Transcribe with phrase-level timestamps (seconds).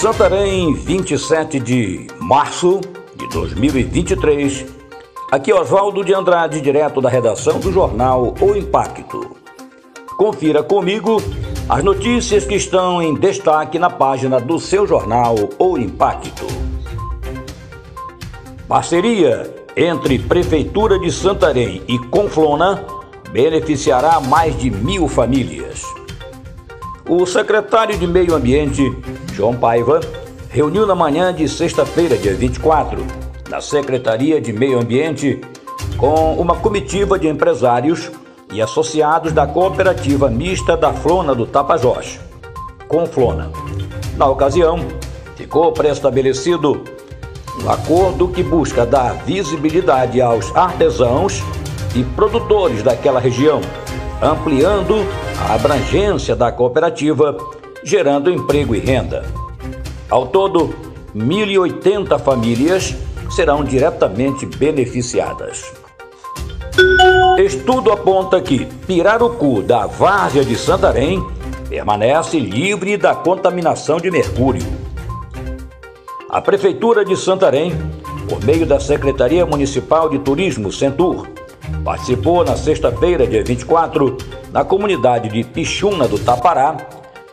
[0.00, 2.80] Santarém, 27 de março
[3.14, 4.64] de 2023.
[5.30, 9.36] Aqui é Oswaldo de Andrade, direto da redação do jornal O Impacto.
[10.16, 11.22] Confira comigo
[11.68, 16.46] as notícias que estão em destaque na página do seu jornal O Impacto.
[18.66, 22.86] Parceria entre Prefeitura de Santarém e Conflona
[23.32, 25.82] beneficiará mais de mil famílias.
[27.06, 28.82] O secretário de Meio Ambiente,
[29.32, 30.00] João Paiva,
[30.48, 33.04] reuniu na manhã de sexta-feira, dia 24,
[33.48, 35.40] na Secretaria de Meio Ambiente,
[35.96, 38.10] com uma comitiva de empresários
[38.52, 42.18] e associados da Cooperativa Mista da Flona do Tapajós,
[42.88, 43.50] Conflona.
[44.16, 44.78] Na ocasião,
[45.36, 46.82] ficou preestabelecido
[47.62, 51.42] um acordo que busca dar visibilidade aos artesãos
[51.94, 53.60] e produtores daquela região,
[54.22, 54.94] ampliando
[55.48, 57.36] a abrangência da cooperativa,
[57.82, 59.24] gerando emprego e renda.
[60.08, 60.74] Ao todo,
[61.14, 62.94] 1.080 famílias
[63.30, 65.72] serão diretamente beneficiadas.
[67.38, 71.24] Estudo aponta que Pirarucu, da Várzea de Santarém,
[71.68, 74.62] permanece livre da contaminação de mercúrio.
[76.28, 77.72] A Prefeitura de Santarém,
[78.28, 81.26] por meio da Secretaria Municipal de Turismo, Centur,
[81.84, 84.16] participou na sexta-feira, dia 24,
[84.52, 86.76] na comunidade de Pichuna do Tapará,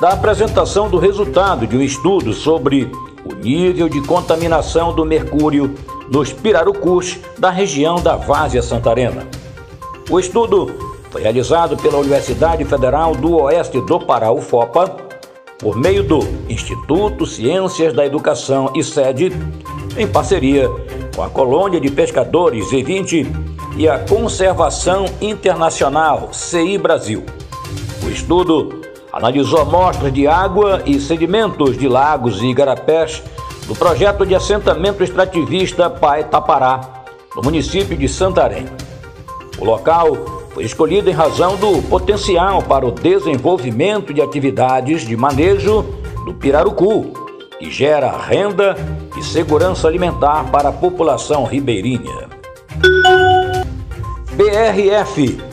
[0.00, 2.90] da apresentação do resultado de um estudo sobre
[3.24, 5.74] o nível de contaminação do mercúrio
[6.08, 9.26] nos pirarucus da região da Várzea Santarena.
[10.08, 10.72] O estudo
[11.10, 15.08] foi realizado pela Universidade Federal do Oeste do Pará, UFOPA,
[15.58, 19.32] por meio do Instituto Ciências da Educação e Sede,
[19.96, 20.68] em parceria
[21.14, 23.26] com a Colônia de Pescadores E20
[23.76, 27.24] e a Conservação Internacional, CI Brasil.
[28.04, 33.22] O estudo analisou amostras de água e sedimentos de lagos e igarapés
[33.66, 36.80] do projeto de assentamento extrativista Pai Tapará,
[37.36, 38.66] no município de Santarém.
[39.58, 40.16] O local
[40.54, 45.82] foi escolhido em razão do potencial para o desenvolvimento de atividades de manejo
[46.24, 47.12] do pirarucu,
[47.58, 48.76] que gera renda
[49.16, 52.28] e segurança alimentar para a população ribeirinha.
[54.32, 55.47] BRF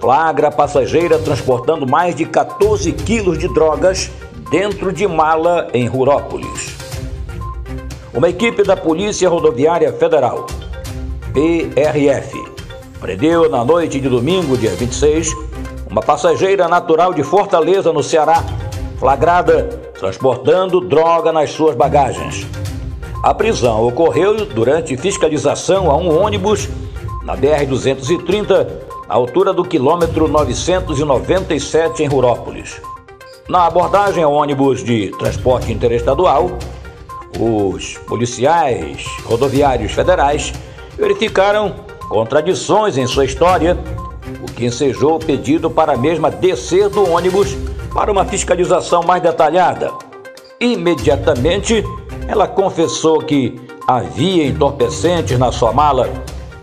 [0.00, 4.10] flagra passageira transportando mais de 14 quilos de drogas
[4.50, 6.74] dentro de mala em Rurópolis.
[8.12, 10.46] Uma equipe da Polícia Rodoviária Federal,
[11.32, 12.36] PRF,
[12.98, 15.32] prendeu na noite de domingo, dia 26,
[15.88, 18.42] uma passageira natural de Fortaleza, no Ceará,
[18.98, 19.64] flagrada
[19.98, 22.46] transportando droga nas suas bagagens.
[23.22, 26.68] A prisão ocorreu durante fiscalização a um ônibus
[27.22, 28.66] na BR-230,
[29.10, 32.80] à altura do quilômetro 997 em Rurópolis.
[33.48, 36.52] Na abordagem ao ônibus de transporte interestadual,
[37.36, 40.52] os policiais rodoviários federais
[40.96, 41.74] verificaram
[42.08, 43.76] contradições em sua história,
[44.44, 47.56] o que ensejou o pedido para a mesma descer do ônibus
[47.92, 49.90] para uma fiscalização mais detalhada.
[50.60, 51.82] Imediatamente,
[52.28, 56.08] ela confessou que havia entorpecentes na sua mala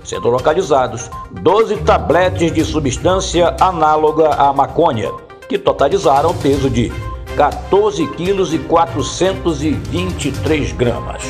[0.07, 5.11] sendo localizados 12 tabletes de substância análoga à maconha,
[5.49, 6.89] que totalizaram peso de
[7.35, 11.23] 14 quilos e 423 gramas.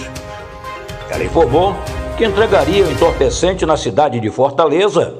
[1.09, 1.73] Ela informou
[2.15, 5.15] que entregaria o entorpecente na cidade de Fortaleza,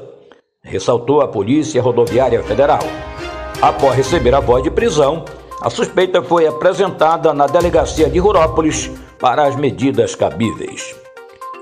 [0.63, 2.83] ressaltou a Polícia Rodoviária Federal.
[3.59, 5.25] Após receber a voz de prisão,
[5.61, 11.06] a suspeita foi apresentada na delegacia de Rurópolis para as medidas cabíveis.